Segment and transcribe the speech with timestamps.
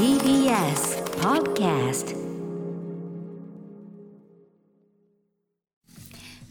[0.00, 2.16] TBS Podcast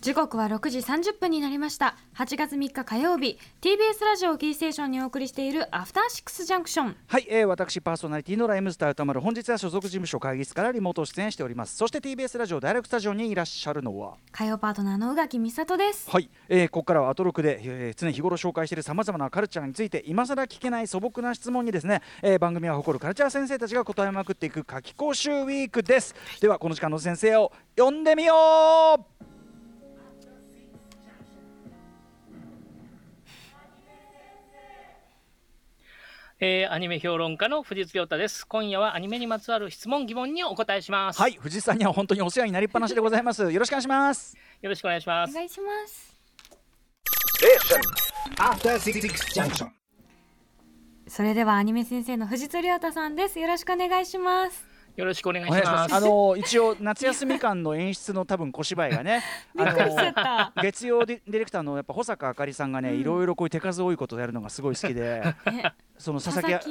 [0.01, 1.97] 時刻は6時30分になりました。
[2.15, 3.37] 8月3日火曜日。
[3.59, 6.95] TBS ラジオキーステーションにお送りしているアフターシックスジャンクション。
[7.05, 11.75] はい、えー、私パーソナリティのライムスター歌丸本日は所属事務所会議室からリモート出演しております。
[11.75, 16.09] そして TBS ラジオダイレクトスタジオにいらっしゃるのは火曜パートナーの宇垣美里です。
[16.09, 26.15] はい、えー、ここからはアトロクで、えー、常日頃紹介しているさまざまなカルチャーについて今更聞けない素朴な質問にですね、えー、番組は誇るカルチャー先生たちが答えまくっていく夏期講習ウィークです。
[26.39, 28.33] ではこの時間の先生を呼んでみよ
[28.97, 29.28] う
[36.41, 38.47] えー、アニメ評論家の藤津亮太です。
[38.47, 41.19] 今夜はアニメにまつわる質問疑問にお答えします。
[41.19, 43.51] はい藤井さんには本当にお世話になりっぱなしでございます。
[43.51, 44.37] よろしくお願いします。
[44.61, 45.31] よろしくお願いします。
[45.31, 46.15] お願いします。
[48.37, 49.01] After Six
[49.33, 49.67] Junction.
[51.07, 53.37] それではアニメ先生の藤津亮太さんです。
[53.37, 54.68] よろしくお願いします
[54.99, 55.89] よろしくお願いしまます。
[55.89, 59.23] すあの一応夏休み間の演出の多分小芝居がね
[59.57, 60.39] びっくりしちゃった。
[60.41, 66.69] あの月曜ディディレクターのやっぱ保坂あかりさんがね、いろいろこういう手数多いことをやるのがすごい好きでね その佐々木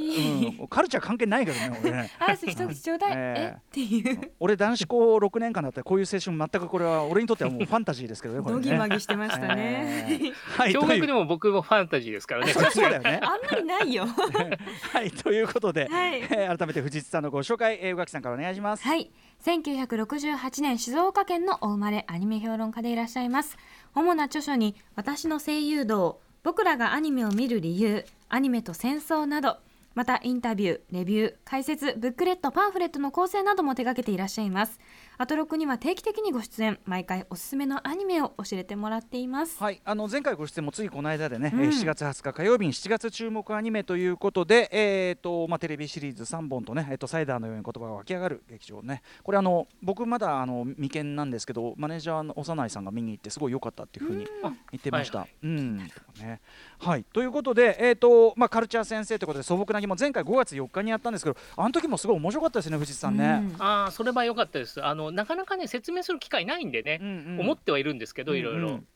[0.60, 2.10] うん、カルチャー関係ないけどね俺ね。
[2.18, 3.14] アイス一口ちょうだい、え。
[3.36, 3.56] え？
[3.58, 4.32] っていう。
[4.40, 11.02] 俺男子校6年間だったらこういう青春全くこれは俺にとってはもうファンタジーですけどねドギマギしてましたね、えーはい驚 という。
[11.02, 13.20] 愕でも僕もファンタジーですからねそうだよね。
[13.22, 14.06] あんまりないよ。
[14.06, 18.82] はいということで、改めて藤津さんのご紹介、えー、宇垣さんさんからお願いします。
[18.82, 19.10] はい。
[19.44, 23.56] 1968年静岡県のお生まれアニメ評論家でいらっしゃいます。
[23.94, 29.58] 主な著書に私の声優道僕らがアニメを見る理由アニメと戦争など
[29.94, 34.78] またインタビューレビュー解説ブックレットパンフレットの構成なども手掛けていらっしゃいます。
[35.20, 36.78] アトロクには定期的にご出演。
[36.84, 39.60] 毎回おすすめのアニメを教えてもらっています。
[39.60, 41.60] はい、あの前回ご出演もついこの間でね、うん。
[41.64, 49.02] えー7月20日火曜日に7月注目アニメということで、えーとまあ、テレビシリーズ3本とね、えー、とサイダーのように言葉が湧き上がる劇場ね。
[49.24, 54.24] これあの僕まだあの未見なんですけどマネージャーの幼いさんが見に行ってすごい良かったっていうふうに
[54.70, 55.18] 言ってました。
[55.18, 55.78] はうん。
[55.78, 56.40] ね。
[56.78, 63.52] はい、ということで、えーとまあ、カルチャー先生ということで素朴な疑問前回5月4日にやったんですけどあの時もすごい面白かったですね藤井さんね。
[63.56, 63.62] うん。
[63.62, 64.84] ああそれは良かったです。
[64.84, 67.40] あのなかなかね説明する機会ないんでね、うんうん。
[67.40, 68.74] 思ってはいるんですけどいろいろうん。
[68.74, 68.86] うん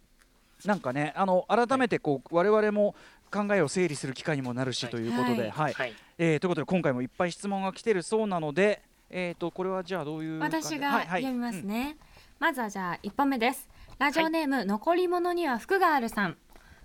[0.65, 2.95] なんかねあの改めてこう、我々も
[3.33, 4.93] 考えを整理する機会にもなるしはい。
[4.93, 5.51] ということで、はい。
[5.51, 5.73] はい。
[5.73, 5.95] はい。
[6.19, 8.81] えーということで今回もいっぱい質問が来てるそうなので、
[9.11, 11.23] えー、とこれはじゃあどういう私がはいはい。
[11.23, 11.97] 読みますね、
[12.39, 13.69] まずはじゃあ1本目です。
[13.99, 16.37] ラジオネーム、残り物には服があるさん。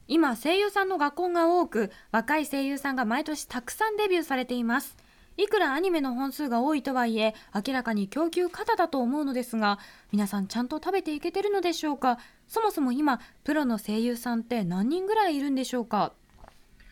[0.08, 4.96] 今声優さんの学校が多く若い声優さんが毎年たくさんデビューされています
[5.38, 9.80] いくらアニメの本数が多いとはいえ明らかに供給過多だと思うのですが
[10.12, 12.18] 皆さんちゃんと食べていけてるのでしょうか？
[12.48, 16.12] そもそも今プロの声優さんって何人ぐらいいるんでしょうか？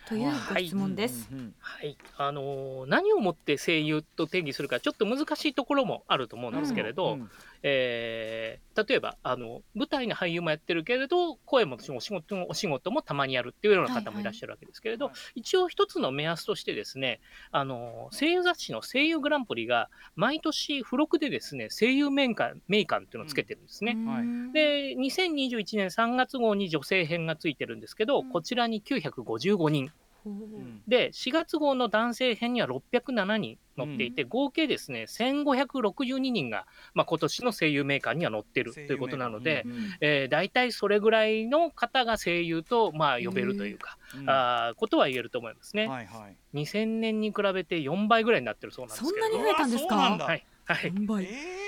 [0.07, 1.97] というご質問です、うんうんはい。
[2.17, 7.31] あのー何をもって声優と定義するかちょっと難しいところもあると思うんですけれど、うん
[7.63, 15.39] えー例えばあの舞台の俳優もやってるけれど声もお仕事もお仕事もたまにやるっていうような方もいらっしゃるわけですけれど、はい。
[15.39, 17.21] 一応一つの目安としてですね
[17.51, 23.95] あの声優雑誌の声優グランプリが毎年付録でですね声優名鑑名鑑っていうのをつけてるんですね。
[24.05, 24.21] はい。
[24.21, 28.29] うんで2021年3月号に女性編がついてるんですけど、うん。
[28.29, 29.91] こちらに955人うん
[30.87, 46.35] で4月号の男性編には607人載っていて、合計ですね1562人が、まあ、今年の声優メーカーには載ってるということなので、うんうんえー大体それぐらいの方が声優と、まあ、呼べるというか、うんあーことは言えると思いますね、はいはい。
[46.57, 49.95] 2000年に比べて4倍ぐらいになってるそうなんですけれどそんなに増えたんですか？
[49.95, 50.45] はい。
[50.65, 50.91] はい。
[50.91, 51.25] 4倍。
[51.25, 51.64] えー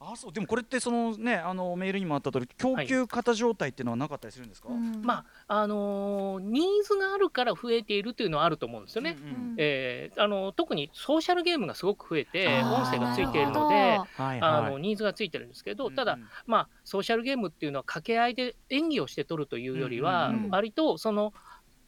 [0.00, 0.32] あそう。
[0.32, 5.02] でもこれってそのねあのメールにもあった通り供給型状態っていうのはなかったりするんですか、うん。
[5.02, 9.16] まああのーニーズがあるから増えているというのはあると思うんですよね。
[9.20, 20.50] うんうんえーあの特にソーシャルゲームがすごく増えて音声がついているのなであはいのニーズがついてるんですけどただ、まあ、ソーシャルゲームっていうのは掛け合いで演技をして取るというよりは、うんうんうん。
[20.50, 21.32] 割とその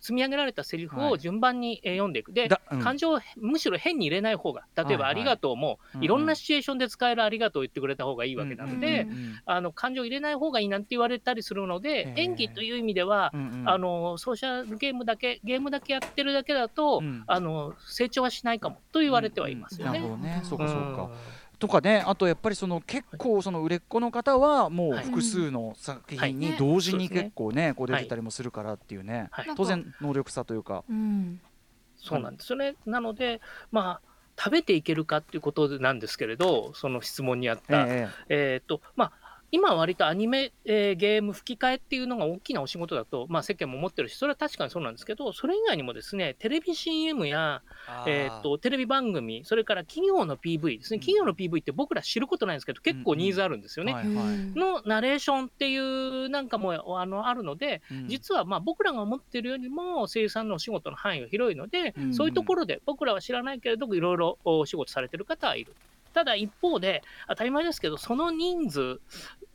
[0.00, 1.12] 積み上げられたセリフはい。
[1.12, 2.80] を順番にえー読んでいく、でだうん。
[2.80, 4.98] 感情をむしろ変に入れない方が例えば「はい。
[4.98, 6.04] はいありがとう」もうんうん。
[6.04, 12.22] いろんなシチュエーションで使える「ありがとう」を言ってくれた方がいいわけなので、うんうんあの感情を入れない方がいいなんて言われたりするので、ええ。
[12.22, 17.24] 演技という意味では、うんうんあのソーシャルゲームだけゲームだけやってるだけだと、うん。
[17.26, 19.98] あの成長はしないかもと言われてはいますよね。
[19.98, 20.40] なるほどね。
[20.44, 21.02] そうかそうか。
[21.02, 21.10] ん
[21.60, 25.04] とかねあとやっぱりその結構その売れっ子の方はもうはい。
[25.04, 26.34] 複数の作品はい。
[26.34, 29.30] に同時に結構ねこう出てたりもするからっていうね。
[29.56, 30.82] 当然能力差というか。
[30.88, 31.40] うん。
[31.96, 32.76] そうなんですよね。
[32.86, 47.62] なので、まあ、食べていけるかっていうことなんですけれど、その質問にあった、ええっ、と、まあ、今割とアニメ、えー、ゲーム吹き替えっていうのが大きなお仕事だと、まあ、世間も思ってるし、それは確かにそうなんですけど、それ以外にもですね、テレビ CM や、
[48.06, 53.94] えー、っと、テレビ番組、それから企業の PV ですね、企業の PV って僕ら知ることないんですけど、結構ニーズあるんですよね。
[54.54, 65.74] のナレーションっていうなんかもあのあるので、実はまあ僕らが思ってるよりも声優さんのお仕事の範囲が広いので、そういうところで僕らは知らないけれど、いろいろお仕事されてる方はいる。
[66.12, 69.00] ただ一方で、当たり前ですけど、その人数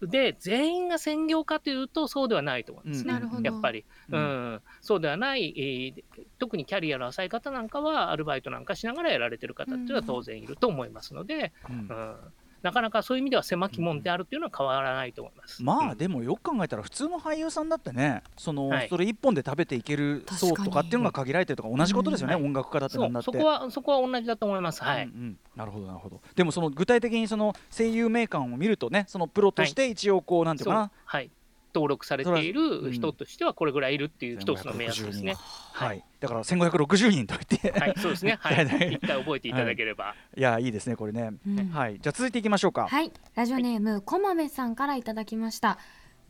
[0.02, 3.06] で全員が専業かというと、そうではないと思うんです。
[3.06, 4.24] ね、うん、やっぱり、うん、う
[4.56, 12.16] ん、そうではない、えー、特にキャリアの浅い方なんかは、アルバイトなんかしながらやられてる方っていうのは当然いると思いますので、うん、うん
[12.66, 15.62] なかなかそういう意味では狭き門であるっていうのは変わらないと思います。
[15.62, 22.40] まあでもよく考えたら普通の俳優さんだってねその、はい、それ一本で食べていける層とかっていうのが限られてるとか同じことですよね、う。
[22.40, 23.26] ん、音楽家だってなんだって。
[23.26, 24.84] そこはそこは同じだと思います。
[24.84, 26.20] はい、うんうん、なるほどなるほど。
[26.36, 30.92] でもその具体的にその声優名鑑を見るとねそのプロとして一応こう、はい、なんていうかな。
[31.06, 31.30] はい
[31.76, 35.36] 登録されている人としてはこれぐらいいるっていう一つの目安ですね。
[35.74, 38.38] はい、だから1560人と言って、はい、そうですね。
[38.42, 40.16] はい、一回覚えていただければ。
[40.36, 41.32] い、やいいですねこれね、
[41.74, 42.88] はい、じゃ続いていきましょうか。
[42.88, 45.78] はい、ラジオネームこまめさんからいただきました。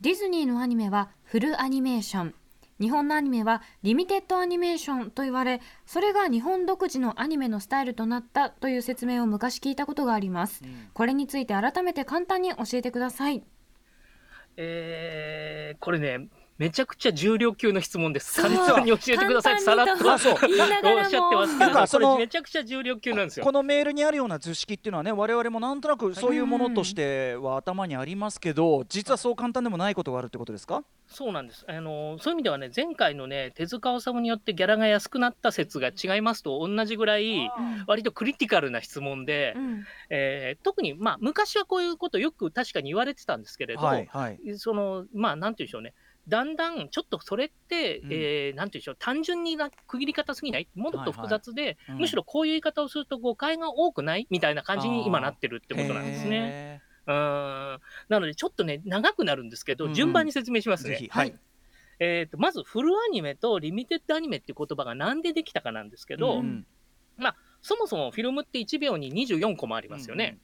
[0.00, 2.34] ディズニーのアニメはフルアニメーション。
[2.80, 13.42] 日本のアニメはリミテッドアニメーションと言われそれが日本独自のアニメのスタイルとなったという説明を昔聞いたことがあります、うん、これについて改めて簡単に教えてください
[14.56, 18.40] えー、これね、めちゃくちゃ重量級の質問です。
[18.40, 20.46] 簡単に教えてくださいさらっとおっしゃって
[21.36, 23.44] ますけど、そのめちゃくちゃ重量級なんですよ。
[23.44, 30.82] このメールにあるような図式っていうのはね、我々もなんとなくそういうものとしては頭にありますけど、実はそう簡単でもないことがあるってことですか？
[31.08, 31.66] そうなんです。
[31.68, 37.50] あのそういう意味ではね、前回のね、手塚治虫によってギャラが安くなった説が違いますと同じぐらい、
[37.86, 45.92] 割とクリティカルな質問で、うん、えー、特にまあ昔はこういうことよく確かに言われてたんですけれど、はいはい、そのまあなんていうんでしょうね。
[46.28, 50.68] だんだんちょっとそれって、うん、えー、なんていうんでしょう、単純にな区切り方すぎない？
[50.74, 51.70] もっと複雑で、はい。
[51.70, 54.26] はいうん、むしろこういう言い方をすると誤解が多くない？
[54.30, 56.82] みたいな感じに今なってるってことなんですね。
[57.06, 57.14] うん。
[57.14, 57.80] な
[58.20, 61.06] ので、ちょっとね、長くなるんですけど、順番に説明しますね。
[61.10, 61.34] はい、
[62.00, 66.66] えーと、まず、フルアニメとリミテッドアニメっていう言葉がなんでできたかなんですけど、うん、
[67.16, 70.38] まあ、そもそもフィルムって1秒に24個もありますよね。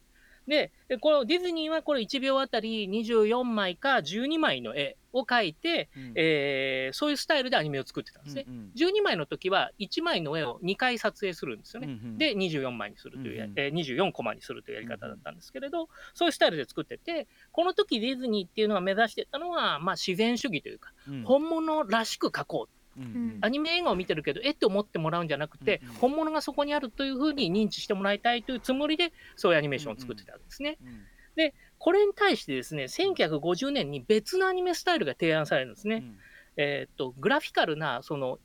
[0.47, 8.45] で、このディズニーはこれ1秒あたり24枚か12枚の絵を描いて、うん、えー、そういうスタイルでアニメを作ってたんですね。
[8.49, 11.87] うんうん、12枚の時は1枚の絵を2回撮影するんですよね。
[11.87, 22.82] うんうん、で、24枚にするという、うんうん、えー、24コマにするというやり方だったんですけれど、そういうスタイルで作ってて、この時ディズニーっていうのが目指してたのは、まあ、自然主義というか、うん、本物らしく描こう。
[22.97, 30.79] うん、アニメ映画を見てるけど、えって思ってもらうんじゃなくて、うん本物がそこにあるというふうに認知してもらいたいというつもりで、そういうアニメーションを作ってたんですね。
[31.37, 35.97] で、これに対してですね、1950年に別のアニメスタイルが提案されるんですね。
[35.97, 36.19] うん、
[36.57, 38.39] えっと、グラフィカルな、その、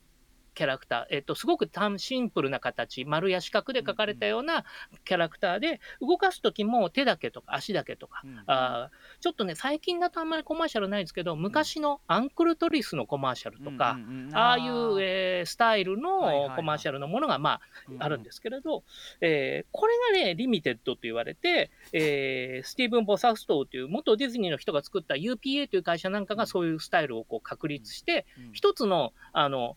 [0.58, 4.64] キャラクター、えっと、すごくシンプルな形、丸や四角で描かれたような
[5.04, 8.90] キャラクターで、動かす時も手だけとか足だけとか、うん、あ
[9.20, 14.00] ちょっとね、最近だとあんまりコマーシャルないんですけど、昔のアンクルトリスのコマーシャルとか、
[14.32, 17.60] ああいう、えー、スタイルのコマーシャルのものが、まあ、
[18.00, 18.82] あるんですけれど、
[19.20, 29.76] えー、これがね、リミテッドと言われて、えー、スティーブン・ボサストーという元ディズニーの人が作った UPA という会社なんかがそういうスタイルをこう確立して、一つの、あの、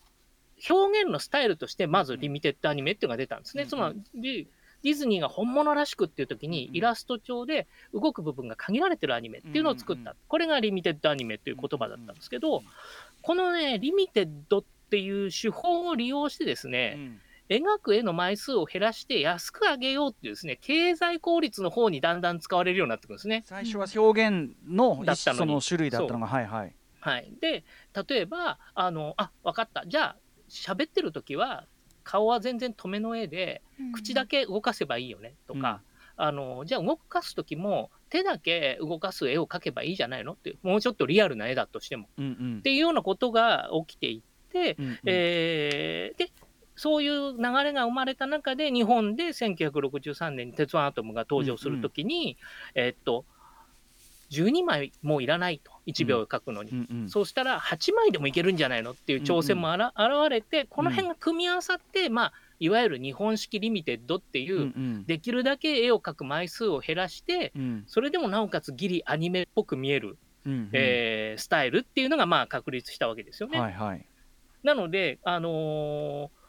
[0.69, 3.65] 表現のスタイルとして、まずリミテッドアニメっていうのが出たんですね。
[3.65, 4.47] つまり、
[4.83, 10.15] ディズニーが本物らしくっていう時に、イラスト調で動く部分が限られてるアニメっていうのを作った。
[10.27, 12.63] これがリミテッドアニメという言葉だったんですけど、
[13.21, 16.97] このね、リミテッドっていう手法を利用してですね、
[17.49, 23.43] 描く絵の枚数を減らして安く上げようっていうですね、経済効率の方にだんだん使われるようになってくるんですね。
[23.45, 26.75] 最初は表現のその種類だったのが、はいはい。
[27.01, 27.33] はい。
[27.41, 27.63] で、
[28.07, 29.85] 例えば、あの、あ、分かった。
[29.85, 30.15] じゃあ、
[30.51, 31.65] 喋ってる時は
[32.03, 33.61] 顔は全然止めの絵で、
[33.93, 35.81] 口だけ動かせばいいよねとか、
[36.17, 46.31] うん、あのじゃあ動かす時も手だけ動かす絵を描けばいいじゃないのってもうちょっとリアルな絵だとしても、うんうん、っていうようなことが起きていって、うんうん、えー、で
[46.75, 52.37] そういう流れが生まれた中で日本で1963年に「鉄腕アトム」が登場するときに、
[52.75, 53.25] うんうん、えー、っと
[54.31, 64.71] 12枚もういらないと1秒書くのに、うんそうしたら8枚でもいけるんじゃないのっていう挑戦もあら、現れてこの辺が組み合わさって、まあいわゆる日本式リミテッドっていう、
[65.07, 73.59] できるだけ絵を描く枚数を減らして、うん、それでもなおかつギリアニメっぽく見える、うえー、スタイルっていうのがまあ確立したわけですよね。
[73.59, 74.05] はいはい、
[74.63, 76.40] なので、あのー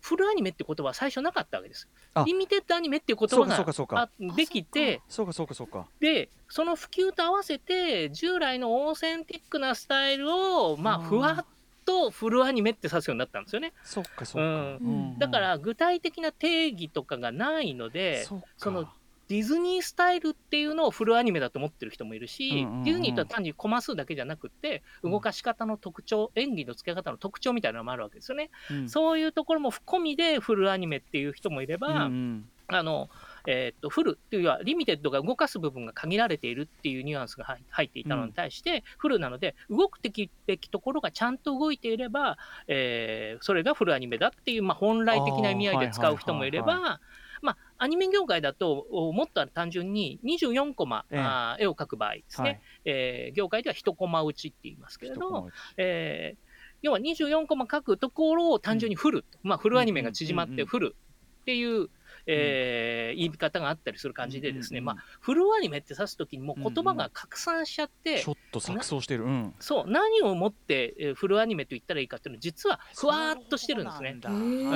[0.00, 1.88] フルアニメって言葉は最初なかったわけです。
[2.26, 5.86] リミテッドアニメっていう言葉ができてそうかそうかそうか。
[6.00, 11.44] でその普及と合わせて従来のオーセンティックなスタイルをまあふわっ
[11.84, 13.72] とフルアニメって指すようになったんですよね。
[13.84, 18.88] そっかそっか、うん、だから具体的な定義とかがないのでその
[19.30, 33.08] ディズニースタイルっていうのをフルアニメだと思ってる人もいるし、うんうんうん、ディズニーとは単にコマ数だけじゃなくて動かし方の特徴、演技の付け方の特徴みたいなのもあるわけですよね、うん、そういうところも込みでフルアニメっていう人もいれば、うんうん、あの
[33.46, 47.00] えー、っとフルっていうのはリミテッドが動かす部分が限られているっていうニュアンスが入っていたのに対して、うん、フルなので動くべきところがちゃんと動いていれば、えー、それがフルアニメだっていう、まあ、本来的な意味合いで使う人もいれば、
[47.42, 51.16] まあ、アニメ業界だと、もっと単純に24コマ、え
[51.60, 56.38] え、絵を描く場合ですね、はい、えー、業界では1コマ打ちって言いますけれど、えー、
[56.82, 60.96] 要は24コマ描くところを単純にフル、うん、まあ、フルアニメが縮まってフル
[61.42, 61.88] っていう、
[62.26, 74.16] えー、言い方があったりする感じでですね、まあ、フルアニメって指す時にもう言葉が拡散しちゃって、ちょっと錯綜してる、うん、そう何をもって、えー、フルアニメと言ったらいいかっていうのは実はふわっとしてるんですね。
[74.24, 74.70] うん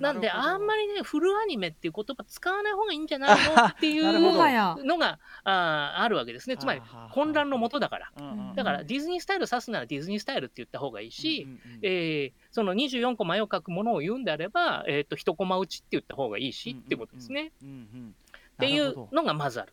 [0.00, 4.12] なんであんまりねフルアニメっていう言葉使わない方がいいんじゃないのっていう
[4.84, 6.56] のがああるわけですね。
[6.56, 8.12] つまり混乱のもとだから、
[8.54, 17.52] だからディズニースタイル指すならディズニースタイルって言った方がいいし、うんうんうん、えー、その24コマ絵を描くものを言うんであれば、えーと、と1コマ打ちって言った方がいいし、ってことですね。
[17.62, 19.72] っていうのがまずある。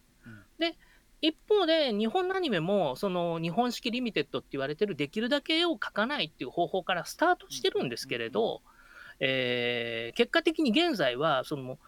[0.59, 0.75] で
[1.21, 8.61] 一方で日本のアニメもその日本式リミテッドって言われてるできるだけ絵を描かないっていう方法からスタートしてるんですけれど、
[9.19, 11.79] えー、結果的に現在はその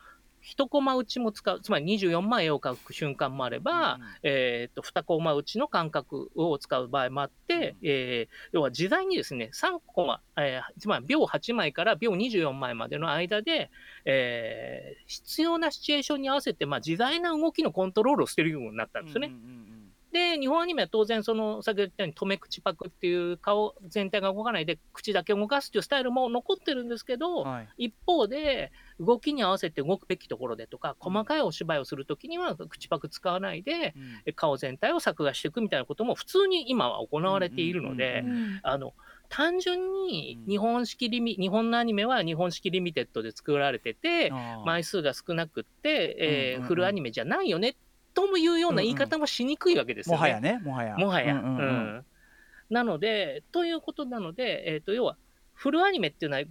[0.56, 13.70] 1コマ打ちも使う、つまり24万円を描く瞬間もあれば、うん、えー、と2コマ打ちの間隔を使う場合もあって、うん、えー、要は時代にですね、3コマ、えー、つまり秒8枚から秒24枚までの間で、
[14.06, 19.28] えー、必要なシチュエーションに合わせて、まあ、自在な動きのコントロールをしてるようになったんですよね。
[19.28, 19.79] うんうんうん
[20.12, 33.94] で、日本アニメは当然、その、先ほど言ったように、止め口パクっていう顔全体が動かないで、口だけ動かすっていうスタイルも残ってるんですけど、はい、一方で、動きに合わせて動くべきところでとか、細かいお芝居をするときには、口パク使わないで、
[34.26, 38.24] うん、顔全体を作画していくみたいなことも普通に今は行われているので、
[38.64, 38.94] あの、
[39.30, 44.32] 単純に日本式リミ、日本のアニメは日本式リミテッドで作られてて、
[44.66, 47.76] 枚数が少なくって、えー、フルアニメじゃないよねっ
[48.20, 50.18] ともいうような言い方もしにくいわけですよね。
[50.18, 50.98] もはやね、もはや。
[50.98, 51.34] もはや。
[51.36, 52.06] うん、うん、
[52.70, 55.16] なので、ということなので、えっ、ー、と、要は、
[55.54, 56.44] フルアニメっていうのは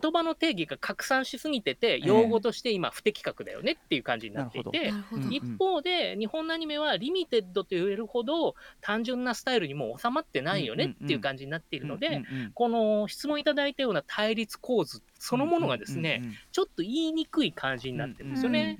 [0.00, 4.92] 言葉の定義が拡散しすぎてて、用語として今不適格だよねっていう感じになっていて、
[5.30, 12.22] 一方で日本のアニメはリミテッドと言えるほど単純なスタイルにも収まってないよねっていう感じになっているので、
[12.54, 16.22] この質問いただいたような対立構図そのものがですね、
[16.52, 18.78] ちょっと言いにくい感じになってるんですよね。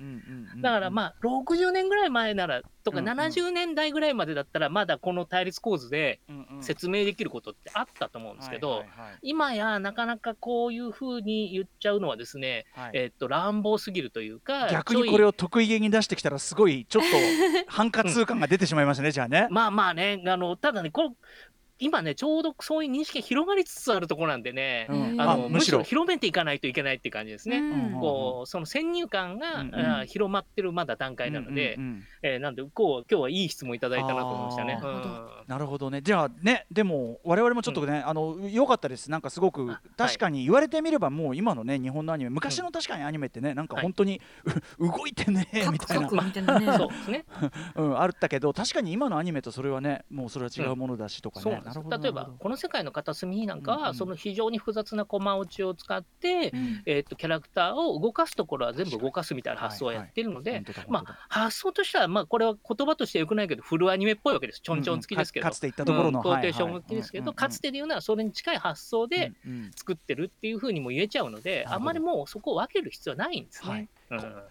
[0.59, 6.21] だからまあ60年ぐらい前ならとか70年代ぐらいまでだったらまだこの対立構図で
[6.61, 8.85] 説明できることってあったと思うんですけど
[9.23, 17.09] 今やなかなかこういうふうに言っちゃうのはですね、はい、えっと乱暴すぎるというか逆にこれを得意げに出してきたらすごいちょっと
[17.69, 19.47] 反活感が出てしまいましたね、じゃあね。
[19.51, 21.15] まあまあねあのただねこ
[21.83, 25.83] 今ね、ちょうどそういう認識が広がりつつあるところなんでね、うん、あのむしろ。
[25.83, 27.59] 広めていかないといけないっていう感じですね。
[27.59, 29.61] うん、こうその先入観が、
[30.01, 34.81] うん、広まってるまだ段階なので、うんうん、えー、なんでこう今日はいい質問いただいたなと思いましたね。
[35.47, 35.91] なるほど。
[35.91, 36.03] ね。
[36.03, 39.11] じゃあね、でも我々もちょっとね、あの良かったです。
[39.11, 44.21] なんかすごく確かに言われてみればもう今のね日本のアニメ、昔の確かにアニメってね、なんか本当に、
[44.79, 47.25] はい、動いてねみたいな、そうですね。
[47.77, 51.62] うん、あったけど確かに今のアニメとそれはね、もうそれは違うものだしとかね。
[51.73, 56.52] 例えばこの世界の片隅なんかは、その非常に複雑な駒落ちを使って、
[56.87, 64.61] えー、とキャラクターを動かすところは全部動かすみたいな発想をやってるので、まあ、発想としては、まあ、これは言葉としてよくないけど、フルアニメっぽいわけです。
[64.61, 65.45] ちょんちょん付きですけど。
[65.45, 66.23] かつて言ったところの。
[66.23, 69.33] トーテーション向きですけど、かつてで言うのはそれに近い発想で
[69.76, 73.88] 作ってるっていうふうにも言えちゃうので、あんまりもうそこを分ける必要はないんですね。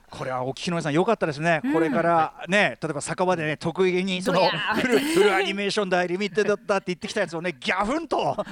[0.09, 4.41] これはお聞きの皆さん良かったですね、これからね例えば酒場でね得意げにその
[4.75, 8.45] フルフルアニメーション大リミテッドだって言ってきたやつをねギャフンと、はい、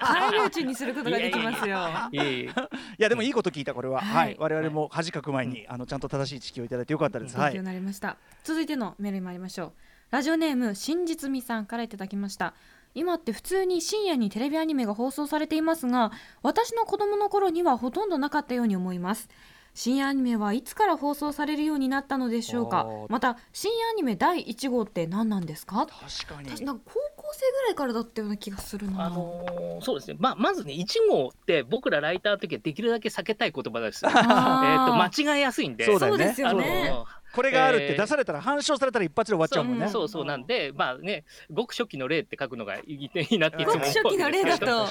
[0.00, 1.78] 返り討ちにすることができますよ。
[2.12, 2.48] い
[2.98, 9.72] やでもいいこと聞いたこれは、はい、我々も恥かく前に、あのちゃんと正しい知識をいただいてよかったです、勉強になりました、続いてのメールに参りましょう。
[10.10, 12.54] ラジオネーム真実味さんからいただきました。
[12.94, 19.28] 今って普通に深夜にテレビアニメが放送されていますが私の子供の頃にはほとんどなかったように思います
[19.74, 22.86] 深夜アニメはいつから放送されるようになったのでしょうか？
[23.08, 25.86] また深夜アニメ第1号って何なんですか？
[25.86, 27.00] 確かになんか高
[27.32, 29.06] 生ぐらいからだったような気がするな。
[29.06, 30.16] あのー、そうですね。
[30.20, 34.06] まあ、まずね、1号って僕らライターの時はできるだけ避けたい言葉です。
[34.06, 35.84] えっと、間違えやすいんで。
[35.86, 36.94] そうですよね。
[37.34, 39.88] これがあるって出されたら、反証されたら一発で終わっちゃうもんね。
[39.88, 44.86] そうそうなんで、まあね、ごく初期の例って書くのがいいなっていつもごく初期の例だと。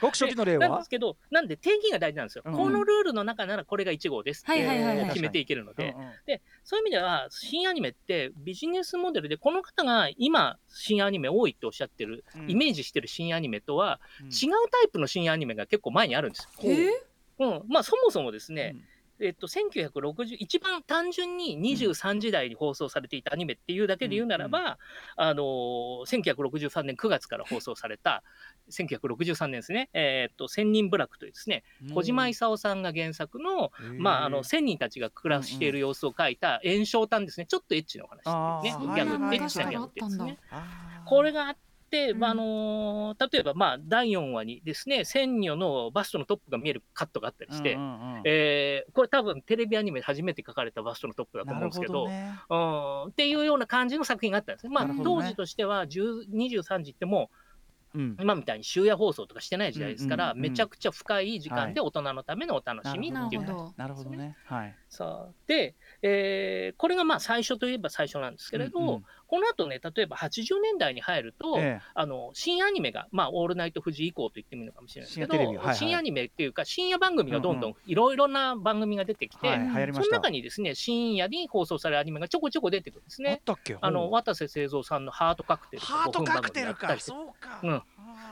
[0.00, 0.68] ごく初期の例は？
[0.68, 2.44] なんですけど、なんで定義が大事なんですよ。
[2.44, 5.94] このルールの中ならこれが1号ですって決めていけるので。
[6.26, 16.48] で、そういう意味では、新アニメってビジネスモデルで、この方が今、新アニメ多いっておっしゃってる、イメージしてる新アニメとは、違うタイプの新アニメが結構前にあるんです。
[16.62, 16.72] よ。
[17.40, 18.74] うん、まあそもそもですね、
[19.20, 24.74] えっと、1960一番単純に23時代に放送されていたアニメっていうだけで言うならば、うんうん、
[25.16, 25.42] あの
[26.06, 28.22] 1963年9月から放送された
[28.70, 37.46] 1963年ですね「えー、っと千人部落」というですね、うん、小島勲さんが原作の,、まあ、あの千人たちが暮らしている様子を書いた「炎章譚」ですね。
[37.46, 38.94] ちょっとエッチなお話っていうね。
[38.94, 40.38] ギャグエッチなギャグってですね。
[41.06, 41.56] これがあっ、
[41.90, 54.66] うん、あのー、例えば、まあ、第4話にですね、千女のバストのトップが見えるカットがあったりして、うんうんうん、えー、これ多分テレビアニメで初めて書かれたバストのトップだと思うんですけど、どね、うん、っていうような感じの作品があったんです。
[54.66, 54.72] ね。
[54.72, 57.30] まあ、ね、当時としては23時っても
[57.94, 64.36] うん、今みたいに終夜放送とかしてない時代ですから、めちゃくちゃ深い時間で大人のためのお楽しみっていう、ね、なるほどね。
[64.44, 65.34] はい、そう。
[65.46, 83.42] で、えー、これがまあ最初といえば最初なんですけれど、うんうん、この後ね例えば80年代に入ると、ええ、あの新アニメが、まあ、オールナイトフジ以降と言ってみるのかもしれないですけど、はいはい、新アニメっていうか深夜番組がどんどんいろいろな番組が出てきて、うんうん、その中にですね深夜に放送されるアニメがちょこちょこ出てくるんですね。
[83.80, 86.98] あの渡瀬製造さんのハートカクテルハートカクテルか。
[86.98, 87.82] そうか、うん。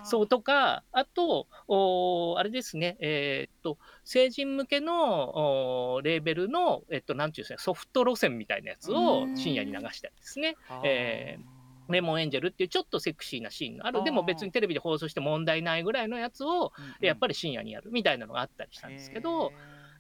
[0.05, 10.57] そうとか、あと、おあれですね、えー、っと、成人向けのおレーベルの、えっと、なんていうんですか、ソフト路線みたいなやつを深夜に流したりですね。
[10.85, 14.03] えーレモンエンジェルっていうちょっとセクシーなシーンがある。
[14.03, 19.53] でも別にテレビで放送して問題ないぐらいのやつをやっぱり深夜にやるみたいなのがあったりしたんですけど、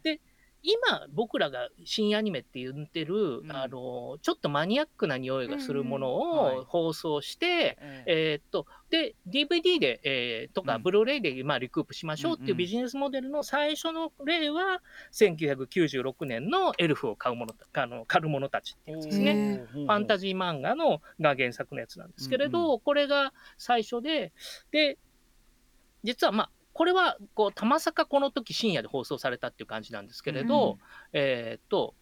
[0.03, 0.21] で
[0.67, 7.95] 今僕らが新アニメって言ってる、うん、あのちょっとマニアックな匂いがするものを放送して、うんうん。
[7.95, 14.81] はい、えー、っとで DVD で、えー、とかブルーレイで、まあ、リクープしましょうっていうビジネスモデルの最初の例は、
[15.13, 19.67] 1996年のエルフを買うものあの狩る者たちってやつですね。
[19.73, 24.33] ファンタジー漫画のが原作のやつなんですけれど、うんうん、これが最初で
[24.71, 24.99] で
[26.03, 30.79] 実はまあこれはこうたまさかこの時深夜で放送されたっていう感じなんですけれど、うん、
[31.15, 31.95] えっと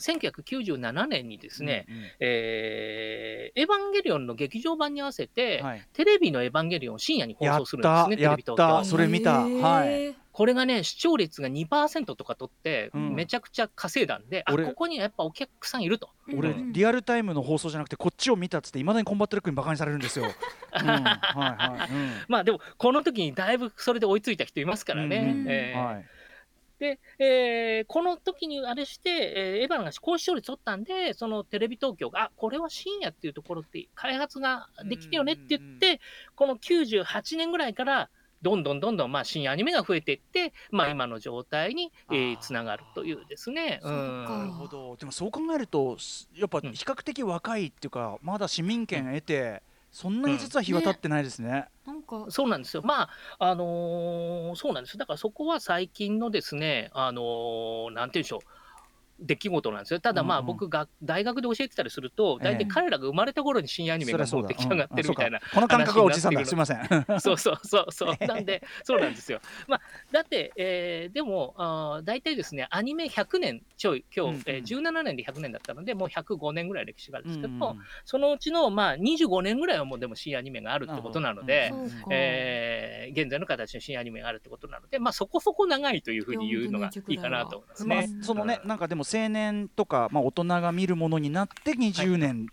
[0.00, 8.84] 1997年にですね、うんうん、えー、エヴァンゲリオンの劇場版に合わせて、はい、テレビのエヴァンゲリオンを深夜に放送するんですね、テレビ東京。
[8.84, 9.40] それ見た。
[9.40, 10.14] はい。
[10.32, 16.08] これがね、視聴率が2%とか取って、うん、めちゃくちゃ稼いだんで、あここにはやっぱお客さんいると。
[16.34, 20.24] 俺、リアルタイムの放送じゃなくて、こっちを見たっつって、いまだにコンバット REC にバカにされるんですよ。
[20.80, 25.16] うん、はいはい、うん、まあでも、この時にだいぶそれで追いついた人いますからね。
[25.18, 26.04] うんうん、えー、はい
[26.82, 36.00] で、えー、この時にあれして、えー、エヴァが高視聴率取ったんで、そのテレビ東京が、あこれは深夜っていうところって開発ができてよねって言って、
[36.34, 38.10] この98年ぐらいから、
[38.42, 41.92] どんどんどんどんまあ深夜アニメが増えていって、まあ、今の状態に
[42.40, 43.80] つな、えー、がるというですね。
[43.84, 44.96] なるほど。
[44.96, 45.96] でもそう考えると
[46.34, 51.50] やっぱ比較的若いっていうか、まだ市民権得て、そんなに実は日は経ってないですね。
[51.50, 52.82] ねなんかそうなんですよ。
[52.82, 54.96] まああのー、そうなんです。
[54.96, 58.40] だからそこは最近のですね、あのー、なんていうんでしょう。
[59.20, 60.00] 出来事なんですよ。
[60.00, 66.44] ただまあ僕が大学で教えてたりすると、大体彼らが生まれた頃に新アニメがもう出来上がってるみたいな、この感覚はおじさんだ。
[66.44, 66.80] すみません。
[67.20, 68.26] そうそうそうそう。
[68.26, 69.40] なんでそうなんですよ。
[69.66, 81.72] まあだって、えー、でもあ大体ですねアニメ100年ちょい今日、えー、17年で100年だったのでもう105年ぐらい歴史があるんですけど、そのうちのまあ25年ぐらいはもうでも新アニメがあるってことなので、
[82.10, 88.08] えー、現在の形の新アニメがあるってことなので、まあそこそこ長いというふうに言うのがいいかなと思いますね。
[88.22, 92.46] そのねなんかでも青年とか、まあ、大人が見るものになって20年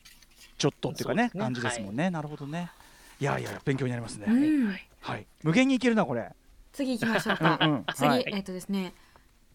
[0.57, 1.39] ちょっとっていうかねはい、ね。
[1.41, 2.71] 感じですもんね、はい、なるほどね。
[3.19, 6.29] いやいや勉強になりますね、うん、はい、無限にいけるなこれ。
[6.71, 7.59] 次行きましょうか。
[7.61, 8.93] うん、 次、はい、えっとですね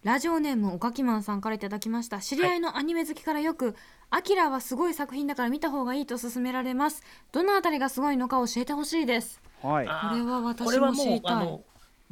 [0.03, 2.21] ラジオネームおかきまんさんからいただきました。
[2.21, 3.75] 知り合いのアニメ好きからよく
[4.11, 11.61] 「アキラはすごい作品だから見た方がいい」と勧められますどのあたりがすごいのか教えてほしいですはいこれは私も知りたい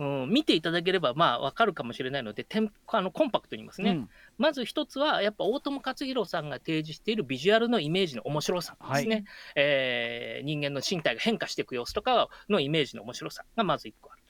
[0.02, 9.24] うん、見ていただければまあ分かるかもしれないのでテンあのコンパクトに言いますね、うん、まず一つはやっぱ大友克洋さんが提示しているビジュアルのイメージの面白さですね、はい、
[9.56, 14.21] えー、人間の身体が変化していく様子とかのイメージの面白さがまず1個ある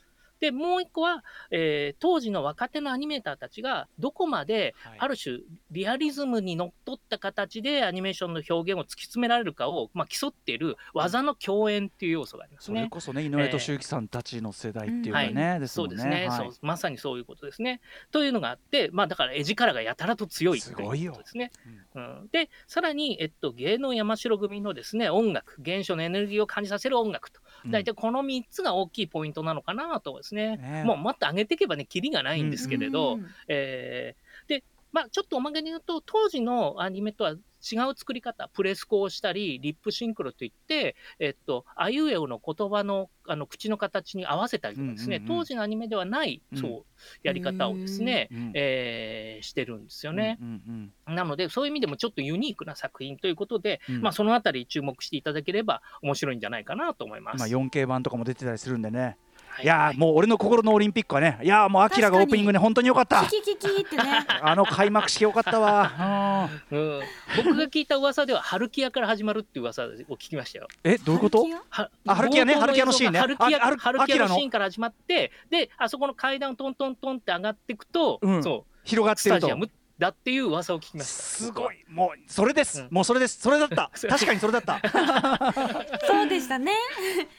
[0.42, 5.38] で、もう一個は、えー、当時の若手のアニメーターたちが、どこまで、ある種、
[5.70, 12.81] リアリズムにのっとった形でアニメーションの表現を突き詰められるかを、まあ、競っている技の共演っていう要素がありますね。
[12.81, 17.81] それこそね、井上俊之さんたちの世代っていうかね、はい、そうですね、そう、まさにそういうことですね。
[18.11, 21.52] というのがあって、まあ、だから絵力がやたらと強いということですね。
[21.94, 30.85] うん、うん、で、さらに、えっと、芸能山城組のですね、音楽、原初のエネルギーを感じさせる音楽と、大体この3つが大きいポイントなのかなとですね、ね。
[30.85, 46.85] もうもっと上げていけばね、きりがないんですけれど、うん、えー、で、まあ、ちょっとおまけに言うと、当時のアニメとは違う作り方、プレスコをしたり、リップシンクロといって、えっと、あいうえおの言葉のあの口の形に合わせたりとかですね、うんうんうん、当時のアニメではない、そう、
[47.22, 51.14] やり方をですね、うん、えー、してるんですよね、うんうんうん。
[51.14, 57.38] なので、そういう意味でもちょっとユニークな作品ということで、うん、まあ、そのあたり注目していただければ面白いんじゃないかなと思います。
[57.38, 59.16] まあ、4K 版とかも出てたりするんでね。
[59.61, 59.67] い。
[59.67, 63.25] やもう俺の心のオリンピックはねいやもうアキラがオープニングで本当によかった。
[63.27, 64.03] キキキキってね。
[64.43, 67.01] あの開幕式よかったわ、うん、
[67.37, 70.69] 僕が聞いた噂では春木屋から始まるっていう噂を聞きましたよ。
[70.85, 71.45] えどういうこと？
[71.71, 73.21] は春木屋ね春木屋のシーンね。
[73.21, 78.73] 春木屋春木屋のシーンから始まってであそこの階段をトントントンって上がっていくと、うん、そう。
[78.85, 79.38] 広がってると。
[79.38, 79.71] スタジアム
[80.03, 81.23] だっていう噂を聞きました。
[81.23, 81.77] すごい。
[81.88, 83.38] もうそれです、うん、もうそれです。
[83.41, 83.88] それだった。
[83.95, 84.83] 確かにそれだった。
[86.05, 86.73] そうでしたね。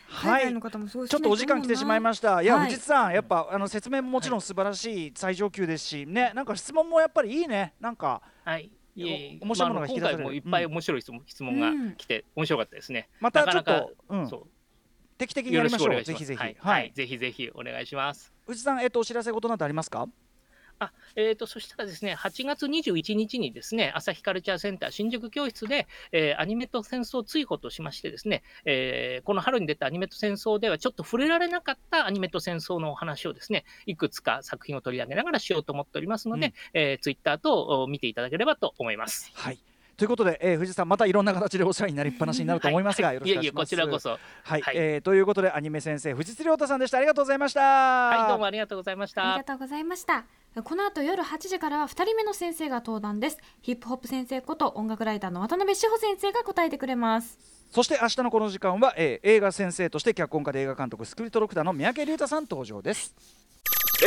[0.07, 0.49] はい。
[0.49, 2.41] ちょっとお時間来てしまいました。
[2.41, 7.73] いや、はい、藤津さんやっぱあの説明ももちろん素晴らしい最上級ですしねなんか質問もやっぱりいいね。
[7.81, 8.71] なんかはい。
[8.95, 14.47] いえ面白いものが引き出される、まあ、今回もいっぱい面白い質問,、質問が来て面白かったですね、またちょっとうん、そう。
[15.17, 16.03] 定期的にやりましょう。
[16.03, 18.33] ぜひぜひ、はい、はい、ぜひぜひお願いします。
[18.45, 20.07] 藤津さんえっとお知らせ事などありますか？
[20.83, 39.31] あえーと、そしたらですね、8月21日にですね、朝日カルチャーセンター新宿教室で、えー、アニメと戦争追放としましてですね、えー、この春に出たアニメと戦争ではちょっと触れられなかったアニメと戦争のお話をですね、いくつか作品を取り上げながらしようと思っておりますので、うん、えー、ツイッターと見ていただければと思います。
[39.33, 39.59] はい
[40.03, 43.73] ということで、えー、藤井さんまたいろんな形でお世話になりっぱなしになると思いますが、はい、よろしくお願いします。
[43.73, 44.19] いやいやこちらこそ。
[44.43, 46.97] はい、はい、えー、ということでアニメ先生藤津亮太さんでした。
[46.97, 47.61] ありがとうございました。
[47.61, 49.35] はいどうもありがとうございました。
[49.35, 50.25] ありがとうございました。
[50.61, 57.39] この後夜8時からは2人目の先生が登壇ですヒップホップ先生こと音楽ライターの渡辺志保先生が答えてくれます
[57.71, 63.15] そして明日のこの時間は、えー、映画先生として脚本家で映画監督スクリプトロクターの三宅龍太さん登場です
[64.03, 64.05] え